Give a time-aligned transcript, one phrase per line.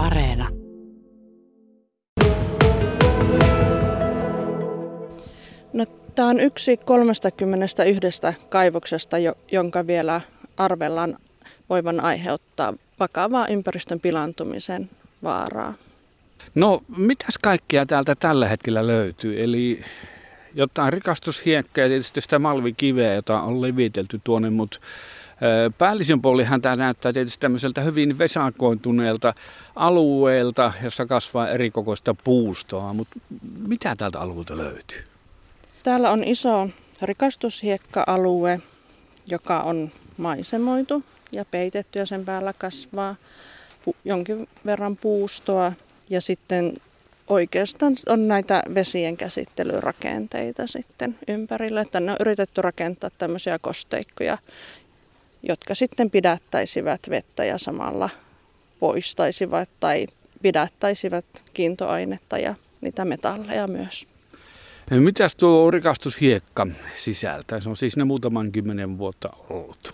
[0.00, 0.48] Areena.
[5.72, 8.00] No, tämä on yksi 31
[8.48, 9.16] kaivoksesta,
[9.52, 10.20] jonka vielä
[10.56, 11.16] arvellaan
[11.70, 14.90] voivan aiheuttaa vakavaa ympäristön pilantumisen
[15.22, 15.74] vaaraa.
[16.54, 19.42] No, mitäs kaikkea täältä tällä hetkellä löytyy?
[19.42, 19.84] Eli
[20.54, 24.80] jotain rikastushiekkaa ja tietysti sitä malvikiveä, jota on levitelty tuonne, mutta
[25.78, 29.34] Päällisin puolihan tämä näyttää tietysti tämmöiseltä hyvin vesakointuneelta
[29.76, 33.16] alueelta, jossa kasvaa erikokoista puustoa, mutta
[33.66, 35.04] mitä täältä alueelta löytyy?
[35.82, 36.68] Täällä on iso
[37.02, 38.60] rikastushiekka-alue,
[39.26, 43.16] joka on maisemoitu ja peitetty ja sen päällä kasvaa
[44.04, 45.72] jonkin verran puustoa
[46.10, 46.74] ja sitten
[47.28, 51.84] oikeastaan on näitä vesien käsittelyrakenteita sitten ympärillä.
[51.84, 54.38] Tänne on yritetty rakentaa tämmöisiä kosteikkoja,
[55.42, 58.10] jotka sitten pidättäisivät vettä ja samalla
[58.80, 60.06] poistaisivat tai
[60.42, 64.08] pidättäisivät kiintoainetta ja niitä metalleja myös.
[64.90, 67.60] Mitäs tuo rikastushiekka sisältää?
[67.60, 69.92] Se on siis ne muutaman kymmenen vuotta ollut.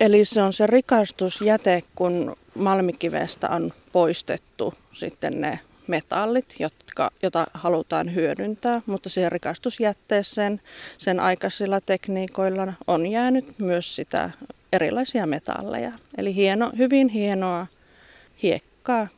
[0.00, 5.58] Eli se on se rikastusjäte, kun malmikivestä on poistettu sitten ne
[5.88, 10.60] metallit, jotka, jota halutaan hyödyntää, mutta siihen rikastusjätteeseen
[10.98, 14.30] sen aikaisilla tekniikoilla on jäänyt myös sitä
[14.72, 15.92] erilaisia metalleja.
[16.18, 17.66] Eli hieno, hyvin hienoa
[18.42, 19.08] hiekkaa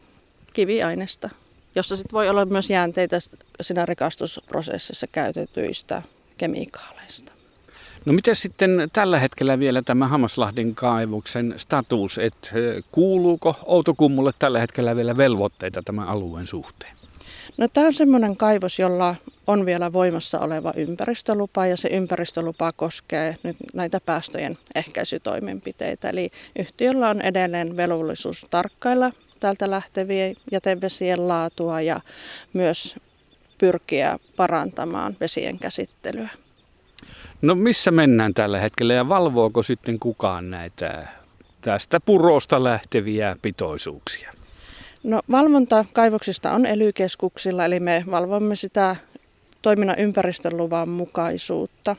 [0.52, 1.30] kiviaineesta,
[1.74, 3.18] jossa sit voi olla myös jäänteitä
[3.60, 6.02] siinä rikastusprosessissa käytetyistä
[6.38, 7.39] kemikaaleista.
[8.04, 12.50] No miten sitten tällä hetkellä vielä tämä Hammaslahden kaivoksen status, että
[12.92, 16.96] kuuluuko Outokummulle tällä hetkellä vielä velvoitteita tämän alueen suhteen?
[17.56, 19.14] No tämä on semmoinen kaivos, jolla
[19.46, 26.08] on vielä voimassa oleva ympäristölupa ja se ympäristölupa koskee nyt näitä päästöjen ehkäisytoimenpiteitä.
[26.10, 32.00] Eli yhtiöllä on edelleen velvollisuus tarkkailla täältä lähtevien jätevesien laatua ja
[32.52, 32.96] myös
[33.58, 36.28] pyrkiä parantamaan vesien käsittelyä.
[37.42, 41.08] No missä mennään tällä hetkellä ja valvooko sitten kukaan näitä
[41.60, 44.32] tästä purosta lähteviä pitoisuuksia?
[45.02, 46.90] No valvonta kaivoksista on ely
[47.64, 48.96] eli me valvomme sitä
[49.62, 51.96] toiminnan ympäristöluvan mukaisuutta.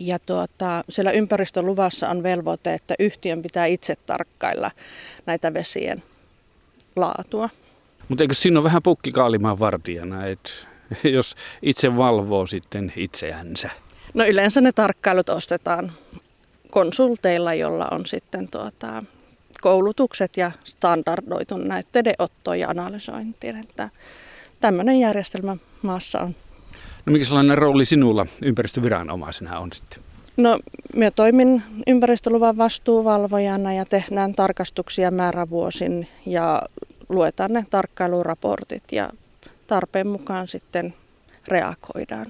[0.00, 4.70] Ja tuota, siellä ympäristöluvassa on velvoite, että yhtiön pitää itse tarkkailla
[5.26, 6.02] näitä vesien
[6.96, 7.48] laatua.
[8.08, 10.50] Mutta eikö siinä ole vähän pukkikaalimaan vartijana, että
[11.16, 13.70] jos itse valvoo sitten itseänsä?
[14.16, 15.92] No yleensä ne tarkkailut ostetaan
[16.70, 19.02] konsulteilla, jolla on sitten tuota,
[19.60, 23.48] koulutukset ja standardoitu näytteiden otto ja analysointi.
[23.48, 23.90] Että
[24.60, 26.34] tämmöinen järjestelmä maassa on.
[27.06, 30.02] No mikä sellainen rooli sinulla ympäristöviranomaisena on sitten?
[30.36, 30.58] No,
[30.94, 36.62] minä toimin ympäristöluvan vastuuvalvojana ja tehdään tarkastuksia määrävuosin ja
[37.08, 39.10] luetaan ne tarkkailuraportit ja
[39.66, 40.94] tarpeen mukaan sitten
[41.48, 42.26] reagoidaan.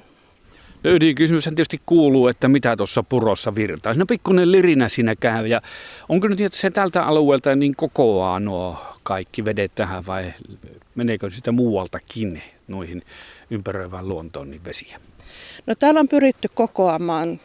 [0.86, 3.94] No ydinkysymys tietysti kuuluu, että mitä tuossa purossa virtaa.
[3.94, 5.46] No pikkuinen lirinä siinä käy.
[5.46, 5.62] Ja
[6.08, 10.32] onko nyt niin, että se tältä alueelta niin kokoaa nuo kaikki vedet tähän vai
[10.94, 13.02] meneekö sitä muualtakin noihin
[13.50, 15.00] ympäröivään luontoon niin vesiä?
[15.66, 17.40] No täällä on pyritty kokoamaan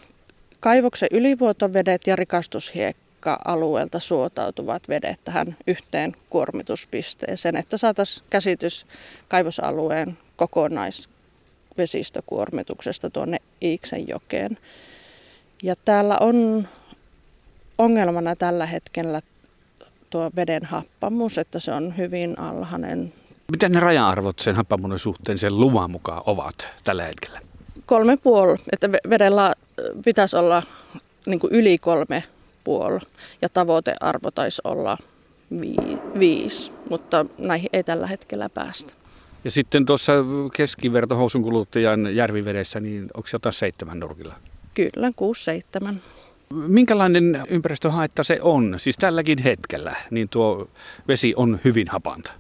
[0.60, 8.86] kaivoksen ylivuotovedet ja rikastushiekka alueelta suotautuvat vedet tähän yhteen kuormituspisteeseen, että saataisiin käsitys
[9.28, 11.10] kaivosalueen kokonais
[11.78, 14.58] vesistökuormituksesta tuonne Iiksenjokeen.
[15.64, 16.68] Ja täällä on
[17.78, 19.22] ongelmana tällä hetkellä
[20.10, 23.14] tuo veden happamus, että se on hyvin alhainen.
[23.52, 27.42] Miten ne raja-arvot sen happamuuden suhteen sen luvan mukaan ovat tällä hetkellä?
[27.86, 29.54] Kolme puoli, että vedellä
[30.06, 30.64] pitäisi olla
[31.26, 32.24] niin yli kolme
[32.64, 33.00] puoli
[33.42, 34.98] ja tavoitearvo taisi olla
[36.20, 38.94] viisi, mutta näihin ei tällä hetkellä päästä.
[39.44, 40.14] Ja sitten tuossa
[40.56, 44.36] keskiverto housunkuluttajan järvivedessä, niin onko se jotain seitsemän nurkilla?
[44.74, 46.02] Kyllä, kuusi seitsemän.
[46.54, 48.76] Minkälainen ympäristöhaitta se on?
[48.78, 50.68] Siis tälläkin hetkellä niin tuo
[51.08, 52.32] vesi on hyvin hapanta.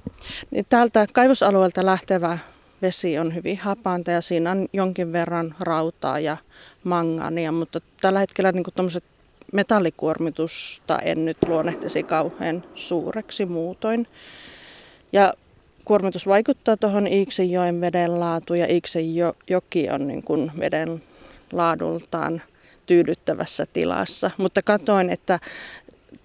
[0.51, 2.37] Niin täältä kaivosalueelta lähtevä
[2.81, 6.37] vesi on hyvin hapanta ja siinä on jonkin verran rautaa ja
[6.83, 9.03] mangania, mutta tällä hetkellä niin tuommoiset
[9.53, 14.07] metallikuormitusta en nyt luonnehtisi kauhean suureksi muutoin.
[15.13, 15.33] Ja
[15.85, 21.03] kuormitus vaikuttaa tuohon Iiksenjoen veden laatuun ja Iiksenjoki on niin kuin veden
[21.51, 22.41] laadultaan
[22.85, 24.31] tyydyttävässä tilassa.
[24.37, 25.39] Mutta katoin, että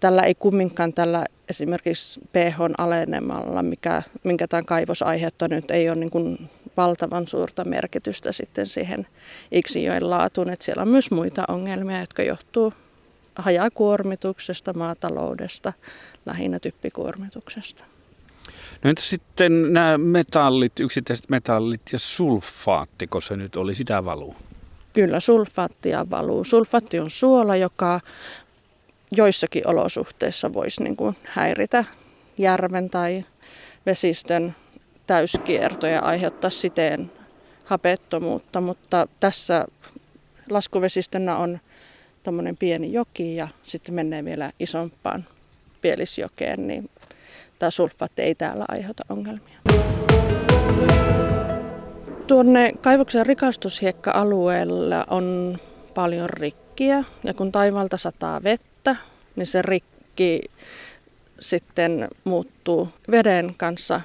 [0.01, 5.97] tällä ei kumminkaan tällä esimerkiksi pH alenemalla, mikä, minkä tämä kaivos aiheuttaa nyt, ei ole
[5.97, 9.07] niin kuin valtavan suurta merkitystä sitten siihen
[9.53, 10.51] Iksijjoen laatuun.
[10.51, 12.73] Että siellä on myös muita ongelmia, jotka johtuu
[13.35, 15.73] hajakuormituksesta, maataloudesta,
[16.27, 17.85] lähinnä typpikuormituksesta.
[18.85, 24.37] No entä sitten nämä metallit, yksittäiset metallit ja sulfaattiko se nyt oli, sitä valuu?
[24.95, 26.45] Kyllä sulfaattia valuu.
[26.45, 28.01] Sulfaatti on suola, joka
[29.11, 31.85] joissakin olosuhteissa voisi niin kuin häiritä
[32.39, 33.25] järven tai
[33.87, 34.55] vesistön
[35.07, 37.11] täyskiertoja aiheuttaa siteen
[37.65, 39.65] hapettomuutta, mutta tässä
[40.51, 41.59] laskuvesistönä on
[42.23, 45.25] tuommoinen pieni joki ja sitten menee vielä isompaan
[45.81, 46.91] pielisjokeen, niin
[47.59, 49.59] tämä sulfaatti ei täällä aiheuta ongelmia.
[52.27, 55.59] Tuonne kaivoksen rikastushiekka-alueella on
[55.95, 58.97] paljon rikkiä ja kun taivalta sataa vettä,
[59.37, 60.41] niin se rikki
[61.41, 64.01] sitten muuttuu veden kanssa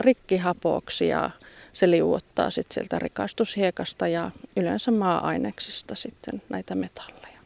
[0.00, 1.30] rikkihapoksi ja
[1.72, 7.39] se liuottaa sitten sieltä rikastushiekasta ja yleensä maa-aineksista sitten näitä metalleja.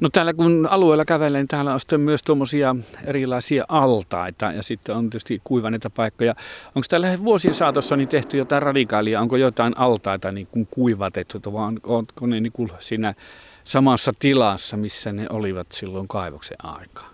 [0.00, 4.96] No täällä kun alueella kävelen, niin täällä on sitten myös tuommoisia erilaisia altaita ja sitten
[4.96, 6.34] on tietysti kuivaneita paikkoja.
[6.74, 9.20] Onko täällä vuosien saatossa niin tehty jotain radikaalia?
[9.20, 13.14] Onko jotain altaita niin kuin kuivatettu vai onko ne niin kuin siinä
[13.64, 17.10] samassa tilassa, missä ne olivat silloin kaivoksen aikaa?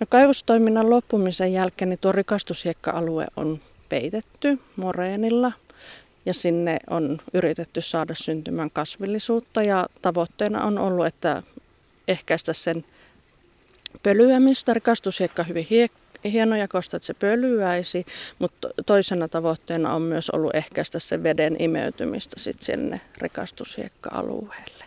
[0.00, 5.52] No kaivostoiminnan loppumisen jälkeen niin tuo rikastushiekka-alue on peitetty moreenilla
[6.26, 11.42] ja sinne on yritetty saada syntymään kasvillisuutta ja tavoitteena on ollut, että
[12.12, 12.84] ehkäistä sen
[14.02, 14.74] pölyämistä.
[14.74, 18.06] Rikastushiekka hyvin hiek- hienoja kosta, että se pölyäisi,
[18.38, 24.84] mutta toisena tavoitteena on myös ollut ehkäistä sen veden imeytymistä sit sinne rikastushiekka-alueelle.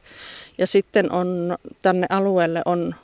[0.57, 2.95] Ja sitten on, tänne alueelle on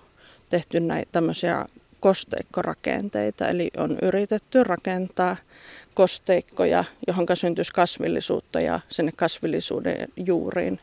[0.50, 1.65] tehty näitä tämmöisiä
[2.00, 5.38] kosteikkorakenteita, eli on yritetty rakentaa
[5.94, 10.79] kosteikkoja, johon syntyisi kasvillisuutta ja sinne kasvillisuuden juuriin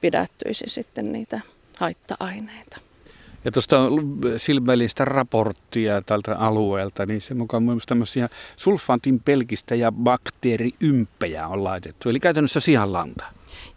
[0.00, 1.40] pidättyisi sitten niitä
[1.78, 2.80] haitta-aineita.
[3.44, 3.76] Ja tuosta
[4.36, 12.08] silmällistä raporttia tältä alueelta, niin se mukaan myös tämmöisiä sulfaatin pelkistä ja bakteeriympejä on laitettu,
[12.08, 13.24] eli käytännössä sianlanta.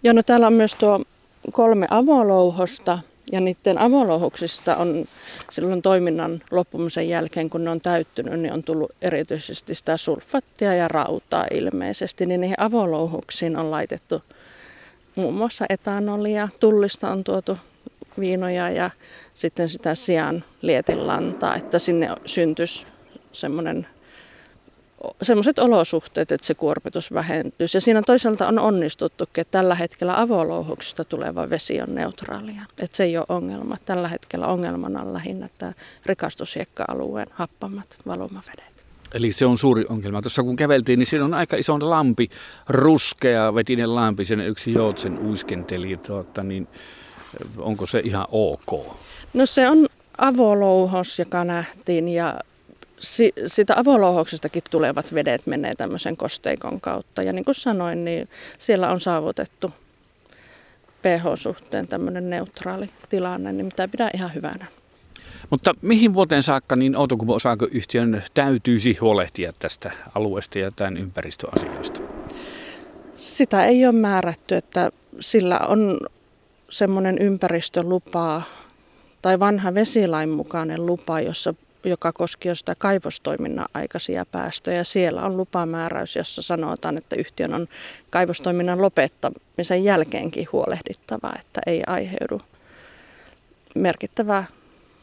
[0.04, 1.04] Joo, no täällä on myös tuo
[1.51, 3.00] kolme avolouhosta,
[3.31, 5.06] ja niiden avolouhoksista on
[5.51, 10.88] silloin toiminnan loppumisen jälkeen, kun ne on täyttynyt, niin on tullut erityisesti sitä sulfattia ja
[10.88, 12.25] rautaa ilmeisesti.
[12.25, 14.24] Niin niihin avolouhoksiin on laitettu
[15.16, 17.57] muun muassa etanolia, tullista on tuotu
[18.19, 18.89] viinoja ja
[19.33, 22.86] sitten sitä sijaan lietinlantaa, että sinne syntyisi
[23.31, 23.88] semmoinen
[25.21, 27.77] semmoiset olosuhteet, että se kuormitus vähentyisi.
[27.77, 32.62] Ja siinä toisaalta on onnistuttu, että tällä hetkellä avolouhoksista tuleva vesi on neutraalia.
[32.69, 33.75] Että se ei ole ongelma.
[33.86, 35.74] Tällä hetkellä ongelmana on lähinnä tämä
[36.06, 38.86] rikastushiekka-alueen happamat valumavedet.
[39.13, 40.22] Eli se on suuri ongelma.
[40.22, 42.30] Tuossa kun käveltiin, niin siinä on aika iso lampi,
[42.69, 45.98] ruskea vetinen lampi, sen yksi joutsen uiskenteli.
[45.98, 46.68] Tuota, niin
[47.58, 48.98] onko se ihan ok?
[49.34, 49.88] No se on
[50.18, 52.40] avolouhos, joka nähtiin ja
[53.00, 57.24] si, sitä avolouhoksestakin tulevat vedet menee tämmöisen kosteikon kautta.
[57.24, 59.74] Ja niin kuin sanoin, niin siellä on saavutettu
[61.02, 64.66] pH-suhteen tämmöinen neutraali tilanne, niin mitä pidän ihan hyvänä.
[65.50, 72.00] Mutta mihin vuoteen saakka niin Outokumpu osakeyhtiön täytyisi huolehtia tästä alueesta ja tämän ympäristöasioista?
[73.16, 76.00] Sitä ei ole määrätty, että sillä on
[76.69, 78.42] semmoinen ympäristölupa
[79.21, 84.83] tai vanha vesilain mukainen lupa, jossa joka koski jo sitä kaivostoiminnan aikaisia päästöjä.
[84.83, 87.67] Siellä on lupamääräys, jossa sanotaan, että yhtiön on
[88.10, 92.41] kaivostoiminnan lopettamisen jälkeenkin huolehdittava, että ei aiheudu
[93.75, 94.46] merkittävää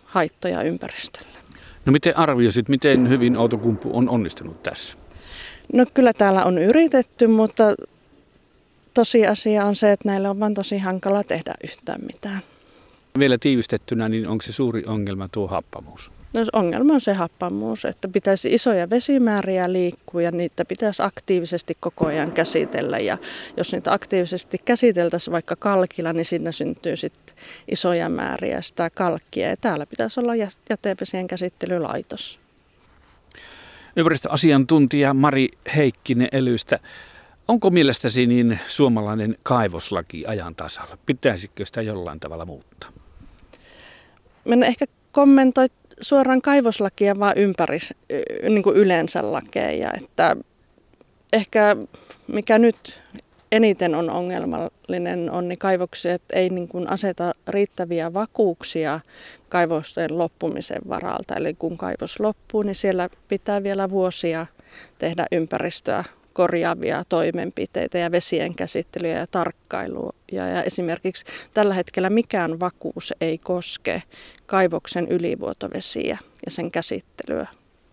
[0.04, 1.38] haittoja ympäristölle.
[1.84, 4.98] No miten arvioisit, miten hyvin Outokumpu on onnistunut tässä?
[5.72, 7.74] No kyllä täällä on yritetty, mutta
[8.96, 12.40] tosiasia on se, että näillä on vain tosi hankala tehdä yhtään mitään.
[13.18, 16.10] Vielä tiivistettynä, niin onko se suuri ongelma tuo happamuus?
[16.32, 22.06] No ongelma on se happamuus, että pitäisi isoja vesimääriä liikkua ja niitä pitäisi aktiivisesti koko
[22.06, 22.98] ajan käsitellä.
[22.98, 23.18] Ja
[23.56, 27.36] jos niitä aktiivisesti käsiteltäisiin vaikka kalkilla, niin sinne syntyy sitten
[27.68, 29.48] isoja määriä sitä kalkkia.
[29.48, 30.34] Ja täällä pitäisi olla
[30.70, 32.38] jätevesien käsittelylaitos.
[33.96, 36.78] Ympäristöasiantuntija Mari Heikkinen Elystä.
[37.48, 40.98] Onko mielestäsi niin suomalainen kaivoslaki ajan tasalla?
[41.06, 42.90] Pitäisikö sitä jollain tavalla muuttaa?
[44.44, 45.66] Mä ehkä kommentoi
[46.00, 47.78] suoraan kaivoslakia, vaan ympäri
[48.42, 49.90] niin kuin yleensä lakeja.
[50.02, 50.36] Että
[51.32, 51.76] ehkä
[52.26, 53.00] mikä nyt
[53.52, 59.00] eniten on ongelmallinen on, niin kaivokset ei niin kuin aseta riittäviä vakuuksia
[59.48, 61.34] kaivosten loppumisen varalta.
[61.34, 64.46] Eli kun kaivos loppuu, niin siellä pitää vielä vuosia
[64.98, 66.04] tehdä ympäristöä
[66.36, 70.12] korjaavia toimenpiteitä ja vesien käsittelyä ja tarkkailua.
[70.32, 71.24] Ja esimerkiksi
[71.54, 74.02] tällä hetkellä mikään vakuus ei koske
[74.46, 77.46] kaivoksen ylivuotovesiä ja sen käsittelyä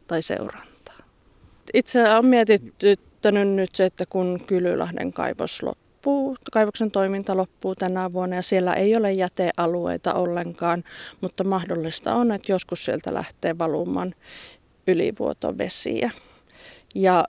[0.08, 0.98] tai seurantaa.
[1.74, 8.36] itse on mietityttänyt nyt se, että kun Kylylahden kaivos loppuu, kaivoksen toiminta loppuu tänä vuonna
[8.36, 10.84] ja siellä ei ole jätealueita ollenkaan,
[11.22, 14.16] mutta mahdollista on, että joskus sieltä lähtee valumaan
[14.88, 16.12] ylivuotovesiä.
[16.96, 17.26] Ja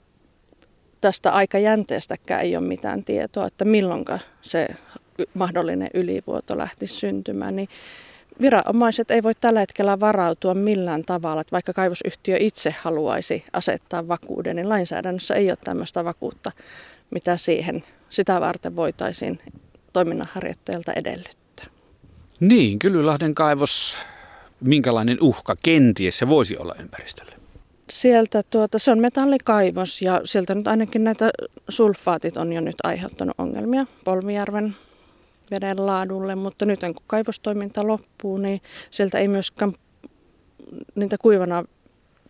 [1.05, 4.05] tästä aikajänteestäkään ei ole mitään tietoa, että milloin
[4.41, 4.67] se
[5.33, 7.69] mahdollinen ylivuoto lähtisi syntymään, niin
[8.41, 14.55] viranomaiset ei voi tällä hetkellä varautua millään tavalla, että vaikka kaivosyhtiö itse haluaisi asettaa vakuuden,
[14.55, 16.51] niin lainsäädännössä ei ole tämmöistä vakuutta,
[17.11, 19.39] mitä siihen sitä varten voitaisiin
[19.93, 21.65] toiminnanharjoittajalta edellyttää.
[22.39, 23.97] Niin, Kylylahden kaivos,
[24.61, 27.44] minkälainen uhka kenties se voisi olla ympäristölle?
[27.89, 31.29] Sieltä tuota, se on metallikaivos ja sieltä nyt ainakin näitä
[31.69, 34.75] sulfaatit on jo nyt aiheuttanut ongelmia Polvijärven
[35.51, 38.61] veden laadulle, mutta nyt kun kaivostoiminta loppuu, niin
[38.91, 39.73] sieltä ei myöskään
[40.95, 41.65] niitä kuivana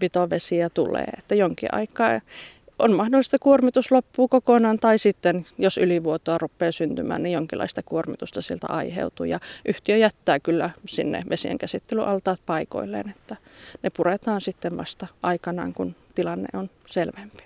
[0.01, 1.05] vitovesiä tulee.
[1.17, 2.21] Että jonkin aikaa
[2.79, 8.67] on mahdollista kuormitus loppuu kokonaan tai sitten jos ylivuotoa rupeaa syntymään, niin jonkinlaista kuormitusta siltä
[8.69, 9.25] aiheutuu.
[9.25, 13.35] Ja yhtiö jättää kyllä sinne vesien käsittelyaltaat paikoilleen, että
[13.83, 17.43] ne puretaan sitten vasta aikanaan, kun tilanne on selvempi.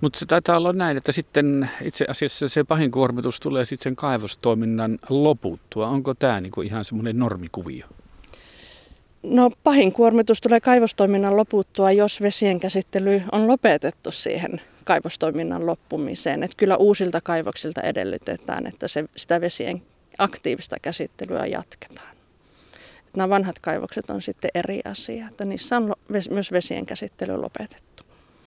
[0.00, 3.96] Mutta se taitaa olla näin, että sitten itse asiassa se pahin kuormitus tulee sitten sen
[3.96, 5.88] kaivostoiminnan loputtua.
[5.88, 7.86] Onko tämä niinku ihan semmoinen normikuvio?
[9.22, 16.42] No pahin kuormitus tulee kaivostoiminnan loputtua, jos vesien käsittely on lopetettu siihen kaivostoiminnan loppumiseen.
[16.42, 19.82] Et kyllä uusilta kaivoksilta edellytetään, että se, sitä vesien
[20.18, 22.16] aktiivista käsittelyä jatketaan.
[23.08, 25.94] Et nämä vanhat kaivokset on sitten eri asia, että niissä on
[26.30, 27.87] myös vesien käsittely lopetettu.